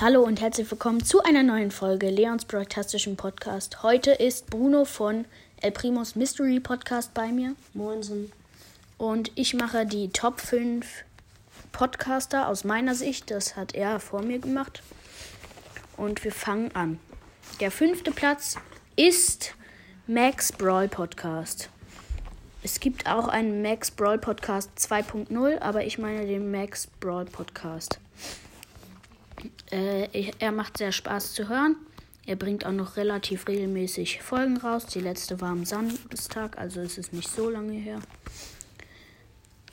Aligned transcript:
Hallo 0.00 0.22
und 0.22 0.40
herzlich 0.40 0.70
willkommen 0.70 1.04
zu 1.04 1.22
einer 1.24 1.42
neuen 1.42 1.70
Folge 1.70 2.08
Leons 2.08 2.46
Broadcastischen 2.46 3.18
Podcast. 3.18 3.82
Heute 3.82 4.12
ist 4.12 4.48
Bruno 4.48 4.86
von 4.86 5.26
El 5.60 5.72
Primos 5.72 6.16
Mystery 6.16 6.58
Podcast 6.58 7.12
bei 7.12 7.30
mir. 7.30 7.54
Moinsen. 7.74 8.32
Und 8.96 9.30
ich 9.34 9.52
mache 9.52 9.84
die 9.84 10.08
Top 10.08 10.40
5 10.40 10.86
Podcaster 11.72 12.48
aus 12.48 12.64
meiner 12.64 12.94
Sicht. 12.94 13.30
Das 13.30 13.56
hat 13.56 13.74
er 13.74 14.00
vor 14.00 14.22
mir 14.22 14.38
gemacht. 14.38 14.82
Und 15.98 16.24
wir 16.24 16.32
fangen 16.32 16.74
an. 16.74 16.98
Der 17.60 17.70
fünfte 17.70 18.10
Platz 18.10 18.56
ist 18.96 19.54
Max 20.06 20.50
Brawl 20.50 20.88
Podcast. 20.88 21.68
Es 22.62 22.80
gibt 22.80 23.06
auch 23.06 23.28
einen 23.28 23.60
Max 23.60 23.90
Brawl 23.90 24.16
Podcast 24.16 24.70
2.0, 24.78 25.58
aber 25.58 25.84
ich 25.84 25.98
meine 25.98 26.24
den 26.26 26.50
Max 26.50 26.86
Brawl 26.86 27.26
Podcast. 27.26 28.00
Äh, 29.70 30.32
er 30.38 30.52
macht 30.52 30.78
sehr 30.78 30.92
Spaß 30.92 31.34
zu 31.34 31.48
hören. 31.48 31.76
Er 32.26 32.36
bringt 32.36 32.66
auch 32.66 32.72
noch 32.72 32.96
relativ 32.96 33.48
regelmäßig 33.48 34.22
Folgen 34.22 34.56
raus. 34.58 34.86
Die 34.86 35.00
letzte 35.00 35.40
war 35.40 35.50
am 35.50 35.64
Samstag, 35.64 36.58
also 36.58 36.80
ist 36.80 36.98
es 36.98 37.12
nicht 37.12 37.28
so 37.28 37.50
lange 37.50 37.72
her. 37.72 38.00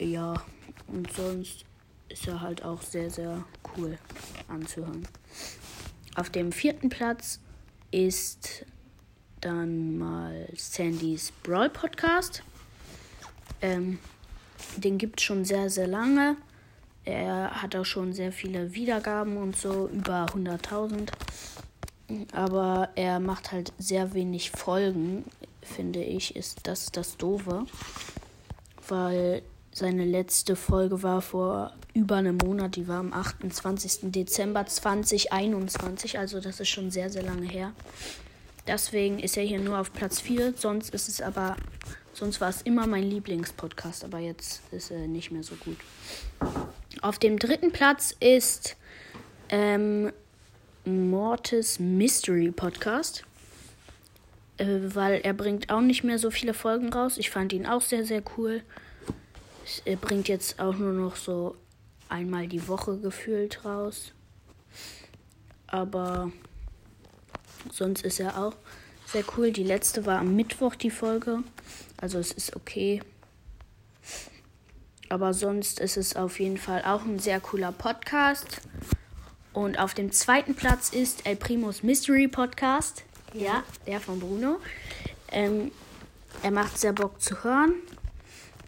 Ja, 0.00 0.34
und 0.86 1.12
sonst 1.12 1.64
ist 2.08 2.26
er 2.26 2.40
halt 2.40 2.64
auch 2.64 2.82
sehr, 2.82 3.10
sehr 3.10 3.44
cool 3.76 3.98
anzuhören. 4.48 5.06
Auf 6.14 6.30
dem 6.30 6.52
vierten 6.52 6.88
Platz 6.88 7.40
ist 7.90 8.64
dann 9.40 9.98
mal 9.98 10.48
Sandys 10.56 11.32
Brawl 11.42 11.70
Podcast. 11.70 12.42
Ähm, 13.60 13.98
den 14.76 14.98
gibt 14.98 15.20
es 15.20 15.24
schon 15.24 15.44
sehr, 15.44 15.70
sehr 15.70 15.86
lange. 15.86 16.36
Er 17.08 17.62
hat 17.62 17.74
auch 17.74 17.86
schon 17.86 18.12
sehr 18.12 18.32
viele 18.32 18.74
Wiedergaben 18.74 19.38
und 19.38 19.56
so, 19.56 19.88
über 19.88 20.26
100.000. 20.26 21.08
Aber 22.32 22.90
er 22.96 23.18
macht 23.18 23.50
halt 23.50 23.72
sehr 23.78 24.12
wenig 24.12 24.50
Folgen, 24.50 25.24
finde 25.62 26.02
ich, 26.04 26.36
ist 26.36 26.60
das 26.64 26.92
das 26.92 27.16
Doofe. 27.16 27.64
Weil 28.88 29.42
seine 29.72 30.04
letzte 30.04 30.54
Folge 30.54 31.02
war 31.02 31.22
vor 31.22 31.72
über 31.94 32.16
einem 32.16 32.36
Monat, 32.36 32.76
die 32.76 32.88
war 32.88 32.98
am 33.00 33.14
28. 33.14 34.10
Dezember 34.12 34.66
2021, 34.66 36.18
also 36.18 36.40
das 36.40 36.60
ist 36.60 36.68
schon 36.68 36.90
sehr, 36.90 37.08
sehr 37.08 37.22
lange 37.22 37.46
her. 37.46 37.72
Deswegen 38.66 39.18
ist 39.18 39.38
er 39.38 39.44
hier 39.44 39.60
nur 39.60 39.78
auf 39.78 39.94
Platz 39.94 40.20
4, 40.20 40.52
sonst 40.56 40.90
ist 40.92 41.08
es 41.08 41.22
aber, 41.22 41.56
sonst 42.18 42.40
war 42.40 42.48
es 42.48 42.62
immer 42.62 42.86
mein 42.86 43.04
Lieblingspodcast, 43.04 44.04
aber 44.04 44.18
jetzt 44.18 44.60
ist 44.72 44.90
er 44.90 45.06
nicht 45.06 45.30
mehr 45.30 45.42
so 45.42 45.54
gut. 45.54 45.76
Auf 47.00 47.18
dem 47.18 47.38
dritten 47.38 47.70
Platz 47.70 48.14
ist 48.18 48.76
ähm, 49.48 50.12
Mortis 50.84 51.78
Mystery 51.78 52.50
Podcast. 52.50 53.24
Äh, 54.58 54.94
weil 54.94 55.20
er 55.22 55.32
bringt 55.32 55.70
auch 55.70 55.80
nicht 55.80 56.02
mehr 56.02 56.18
so 56.18 56.30
viele 56.30 56.52
Folgen 56.52 56.92
raus. 56.92 57.16
Ich 57.16 57.30
fand 57.30 57.52
ihn 57.52 57.66
auch 57.66 57.80
sehr, 57.80 58.04
sehr 58.04 58.22
cool. 58.36 58.62
Er 59.84 59.96
bringt 59.96 60.28
jetzt 60.28 60.58
auch 60.58 60.76
nur 60.76 60.92
noch 60.92 61.14
so 61.14 61.54
einmal 62.08 62.48
die 62.48 62.66
Woche 62.66 62.98
gefühlt 62.98 63.64
raus. 63.64 64.12
Aber 65.68 66.32
sonst 67.70 68.04
ist 68.04 68.18
er 68.18 68.38
auch 68.38 68.54
sehr 69.12 69.24
cool. 69.36 69.52
Die 69.52 69.64
letzte 69.64 70.06
war 70.06 70.18
am 70.18 70.36
Mittwoch 70.36 70.74
die 70.74 70.90
Folge. 70.90 71.42
Also 71.96 72.18
es 72.18 72.32
ist 72.32 72.54
okay. 72.56 73.00
Aber 75.08 75.32
sonst 75.32 75.80
ist 75.80 75.96
es 75.96 76.16
auf 76.16 76.38
jeden 76.38 76.58
Fall 76.58 76.82
auch 76.84 77.04
ein 77.04 77.18
sehr 77.18 77.40
cooler 77.40 77.72
Podcast. 77.72 78.60
Und 79.54 79.78
auf 79.78 79.94
dem 79.94 80.12
zweiten 80.12 80.54
Platz 80.54 80.90
ist 80.90 81.26
El 81.26 81.36
Primos 81.36 81.82
Mystery 81.82 82.28
Podcast. 82.28 83.02
Ja, 83.32 83.64
der 83.86 84.00
von 84.00 84.20
Bruno. 84.20 84.58
Ähm, 85.32 85.72
er 86.42 86.50
macht 86.50 86.78
sehr 86.78 86.92
Bock 86.92 87.20
zu 87.20 87.42
hören. 87.42 87.74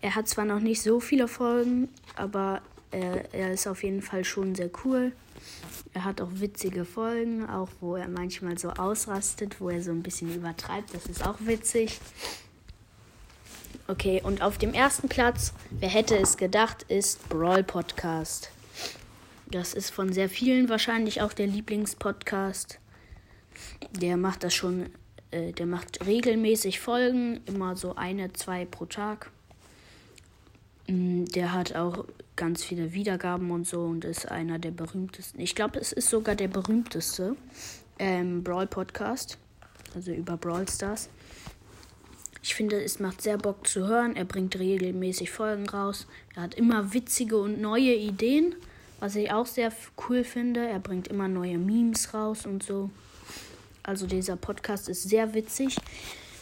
Er 0.00 0.14
hat 0.14 0.28
zwar 0.28 0.44
noch 0.44 0.60
nicht 0.60 0.82
so 0.82 0.98
viele 0.98 1.28
Folgen, 1.28 1.88
aber 2.16 2.62
er, 2.90 3.32
er 3.34 3.52
ist 3.52 3.66
auf 3.66 3.84
jeden 3.84 4.02
Fall 4.02 4.24
schon 4.24 4.54
sehr 4.54 4.70
cool. 4.84 5.12
Er 5.94 6.04
hat 6.04 6.20
auch 6.20 6.30
witzige 6.32 6.84
Folgen, 6.84 7.48
auch 7.48 7.68
wo 7.80 7.96
er 7.96 8.08
manchmal 8.08 8.58
so 8.58 8.70
ausrastet, 8.70 9.60
wo 9.60 9.68
er 9.68 9.82
so 9.82 9.90
ein 9.90 10.02
bisschen 10.02 10.34
übertreibt. 10.34 10.94
Das 10.94 11.06
ist 11.06 11.26
auch 11.26 11.36
witzig. 11.40 12.00
Okay, 13.88 14.22
und 14.24 14.40
auf 14.40 14.56
dem 14.56 14.72
ersten 14.72 15.08
Platz, 15.08 15.52
wer 15.70 15.88
hätte 15.88 16.16
es 16.16 16.36
gedacht, 16.38 16.84
ist 16.84 17.28
Brawl 17.28 17.62
Podcast. 17.62 18.50
Das 19.50 19.74
ist 19.74 19.90
von 19.90 20.14
sehr 20.14 20.30
vielen 20.30 20.70
wahrscheinlich 20.70 21.20
auch 21.20 21.34
der 21.34 21.46
Lieblingspodcast. 21.46 22.78
Der 24.00 24.16
macht 24.16 24.44
das 24.44 24.54
schon, 24.54 24.86
äh, 25.30 25.52
der 25.52 25.66
macht 25.66 26.06
regelmäßig 26.06 26.80
Folgen, 26.80 27.42
immer 27.44 27.76
so 27.76 27.96
eine, 27.96 28.32
zwei 28.32 28.64
pro 28.64 28.86
Tag. 28.86 29.30
Mm, 30.88 31.24
der 31.26 31.52
hat 31.52 31.74
auch 31.74 32.04
ganz 32.36 32.64
viele 32.64 32.92
Wiedergaben 32.92 33.50
und 33.50 33.66
so 33.66 33.82
und 33.82 34.04
ist 34.04 34.30
einer 34.30 34.58
der 34.58 34.70
berühmtesten. 34.70 35.40
Ich 35.40 35.54
glaube, 35.54 35.78
es 35.78 35.92
ist 35.92 36.08
sogar 36.08 36.34
der 36.34 36.48
berühmteste 36.48 37.36
ähm, 37.98 38.42
Brawl 38.42 38.66
Podcast, 38.66 39.38
also 39.94 40.12
über 40.12 40.36
Brawl 40.36 40.68
Stars. 40.68 41.08
Ich 42.42 42.56
finde, 42.56 42.82
es 42.82 42.98
macht 42.98 43.22
sehr 43.22 43.38
Bock 43.38 43.66
zu 43.68 43.86
hören. 43.86 44.16
Er 44.16 44.24
bringt 44.24 44.58
regelmäßig 44.58 45.30
Folgen 45.30 45.68
raus. 45.68 46.08
Er 46.34 46.42
hat 46.42 46.54
immer 46.54 46.92
witzige 46.92 47.36
und 47.36 47.60
neue 47.60 47.94
Ideen, 47.94 48.56
was 48.98 49.14
ich 49.14 49.30
auch 49.30 49.46
sehr 49.46 49.72
cool 50.08 50.24
finde. 50.24 50.66
Er 50.66 50.80
bringt 50.80 51.06
immer 51.06 51.28
neue 51.28 51.58
Memes 51.58 52.12
raus 52.12 52.44
und 52.44 52.64
so. 52.64 52.90
Also 53.84 54.06
dieser 54.06 54.36
Podcast 54.36 54.88
ist 54.88 55.08
sehr 55.08 55.34
witzig. 55.34 55.76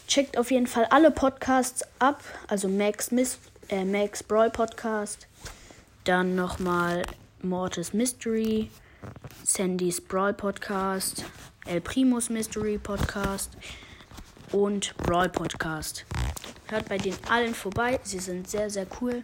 Checkt 0.07 0.39
auf 0.39 0.51
jeden 0.51 0.67
Fall 0.67 0.87
alle 0.87 1.11
Podcasts 1.11 1.83
ab. 1.99 2.25
Also 2.49 2.69
Max, 2.69 3.11
Miss, 3.11 3.39
äh, 3.71 3.85
Max 3.85 4.23
Brawl 4.23 4.51
Podcast. 4.51 5.27
Dann 6.05 6.35
nochmal 6.35 7.03
Mortis 7.43 7.93
Mystery. 7.93 8.71
Sandys 9.45 10.01
Brawl 10.01 10.35
Podcast. 10.35 11.25
El 11.67 11.81
Primos 11.81 12.31
Mystery 12.31 12.79
Podcast 12.79 13.57
und 14.53 14.97
Brawl 14.99 15.29
Podcast. 15.29 16.05
Hört 16.69 16.89
bei 16.89 16.99
den 16.99 17.17
allen 17.29 17.55
vorbei. 17.55 18.01
Sie 18.03 18.19
sind 18.19 18.49
sehr, 18.49 18.71
sehr 18.71 18.87
cool. 19.01 19.23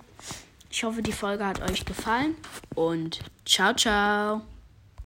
Ich 0.71 0.85
hoffe, 0.85 1.03
die 1.03 1.13
Folge 1.13 1.47
hat 1.47 1.63
euch 1.63 1.85
gefallen 1.85 2.35
und 2.75 3.21
ciao, 3.45 3.75
ciao. 3.75 4.56